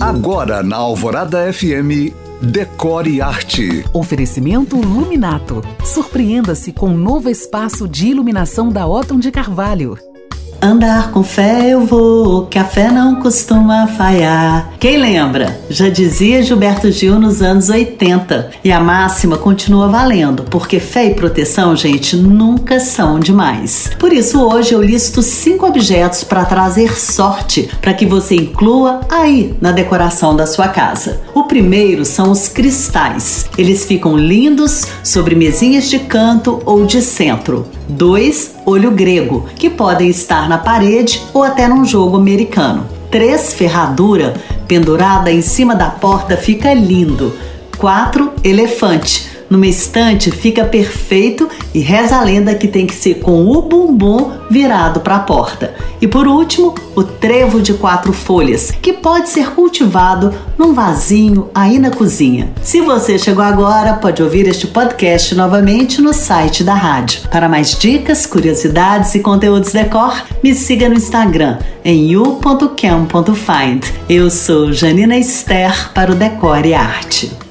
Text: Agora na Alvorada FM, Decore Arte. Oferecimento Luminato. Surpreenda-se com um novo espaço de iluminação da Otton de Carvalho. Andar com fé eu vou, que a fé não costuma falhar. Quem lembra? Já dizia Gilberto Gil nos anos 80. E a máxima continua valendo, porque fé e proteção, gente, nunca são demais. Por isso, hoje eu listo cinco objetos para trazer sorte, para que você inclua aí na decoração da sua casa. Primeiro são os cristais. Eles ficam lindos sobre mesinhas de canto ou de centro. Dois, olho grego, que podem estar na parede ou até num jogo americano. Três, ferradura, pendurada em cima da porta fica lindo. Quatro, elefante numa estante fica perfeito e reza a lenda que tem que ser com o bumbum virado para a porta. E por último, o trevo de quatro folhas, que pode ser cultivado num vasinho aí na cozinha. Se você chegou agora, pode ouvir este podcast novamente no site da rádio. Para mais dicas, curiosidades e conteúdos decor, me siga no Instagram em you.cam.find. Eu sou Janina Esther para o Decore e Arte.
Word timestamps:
Agora 0.00 0.62
na 0.62 0.76
Alvorada 0.76 1.50
FM, 1.50 2.12
Decore 2.42 3.22
Arte. 3.22 3.82
Oferecimento 3.94 4.76
Luminato. 4.76 5.62
Surpreenda-se 5.84 6.70
com 6.70 6.90
um 6.90 6.96
novo 6.98 7.30
espaço 7.30 7.88
de 7.88 8.08
iluminação 8.08 8.68
da 8.68 8.86
Otton 8.86 9.18
de 9.18 9.30
Carvalho. 9.30 9.98
Andar 10.66 11.12
com 11.12 11.22
fé 11.22 11.70
eu 11.70 11.86
vou, 11.86 12.46
que 12.46 12.58
a 12.58 12.64
fé 12.64 12.90
não 12.90 13.20
costuma 13.20 13.86
falhar. 13.86 14.72
Quem 14.80 14.96
lembra? 14.96 15.60
Já 15.70 15.88
dizia 15.88 16.42
Gilberto 16.42 16.90
Gil 16.90 17.20
nos 17.20 17.40
anos 17.40 17.68
80. 17.68 18.50
E 18.64 18.72
a 18.72 18.80
máxima 18.80 19.38
continua 19.38 19.86
valendo, 19.86 20.42
porque 20.50 20.80
fé 20.80 21.06
e 21.06 21.14
proteção, 21.14 21.76
gente, 21.76 22.16
nunca 22.16 22.80
são 22.80 23.20
demais. 23.20 23.92
Por 23.96 24.12
isso, 24.12 24.42
hoje 24.42 24.72
eu 24.72 24.82
listo 24.82 25.22
cinco 25.22 25.66
objetos 25.66 26.24
para 26.24 26.44
trazer 26.44 26.98
sorte, 26.98 27.70
para 27.80 27.94
que 27.94 28.04
você 28.04 28.34
inclua 28.34 29.02
aí 29.08 29.54
na 29.60 29.70
decoração 29.70 30.34
da 30.34 30.48
sua 30.48 30.66
casa. 30.66 31.20
Primeiro 31.48 32.04
são 32.04 32.30
os 32.30 32.48
cristais. 32.48 33.48
Eles 33.56 33.84
ficam 33.84 34.16
lindos 34.16 34.84
sobre 35.02 35.34
mesinhas 35.34 35.88
de 35.88 35.98
canto 36.00 36.60
ou 36.66 36.84
de 36.84 37.00
centro. 37.00 37.66
Dois, 37.88 38.56
olho 38.66 38.90
grego, 38.90 39.48
que 39.54 39.70
podem 39.70 40.08
estar 40.08 40.48
na 40.48 40.58
parede 40.58 41.22
ou 41.32 41.42
até 41.42 41.68
num 41.68 41.84
jogo 41.84 42.16
americano. 42.16 42.86
Três, 43.10 43.54
ferradura, 43.54 44.34
pendurada 44.66 45.30
em 45.30 45.40
cima 45.40 45.74
da 45.74 45.88
porta 45.88 46.36
fica 46.36 46.74
lindo. 46.74 47.32
Quatro, 47.78 48.32
elefante 48.42 49.35
numa 49.48 49.66
estante 49.66 50.30
fica 50.30 50.64
perfeito 50.64 51.48
e 51.74 51.80
reza 51.80 52.16
a 52.16 52.22
lenda 52.22 52.54
que 52.54 52.68
tem 52.68 52.86
que 52.86 52.94
ser 52.94 53.16
com 53.16 53.46
o 53.46 53.62
bumbum 53.62 54.32
virado 54.50 55.00
para 55.00 55.16
a 55.16 55.20
porta. 55.20 55.74
E 56.00 56.06
por 56.06 56.26
último, 56.26 56.74
o 56.94 57.02
trevo 57.02 57.60
de 57.60 57.74
quatro 57.74 58.12
folhas, 58.12 58.70
que 58.70 58.92
pode 58.92 59.28
ser 59.28 59.50
cultivado 59.50 60.32
num 60.58 60.72
vasinho 60.72 61.48
aí 61.54 61.78
na 61.78 61.90
cozinha. 61.90 62.50
Se 62.62 62.80
você 62.80 63.18
chegou 63.18 63.44
agora, 63.44 63.94
pode 63.94 64.22
ouvir 64.22 64.46
este 64.46 64.66
podcast 64.66 65.34
novamente 65.34 66.00
no 66.00 66.12
site 66.12 66.64
da 66.64 66.74
rádio. 66.74 67.22
Para 67.30 67.48
mais 67.48 67.78
dicas, 67.78 68.26
curiosidades 68.26 69.14
e 69.14 69.20
conteúdos 69.20 69.72
decor, 69.72 70.24
me 70.42 70.54
siga 70.54 70.88
no 70.88 70.94
Instagram 70.94 71.58
em 71.84 72.10
you.cam.find. 72.10 73.84
Eu 74.08 74.30
sou 74.30 74.72
Janina 74.72 75.16
Esther 75.16 75.92
para 75.92 76.12
o 76.12 76.14
Decore 76.14 76.68
e 76.68 76.74
Arte. 76.74 77.45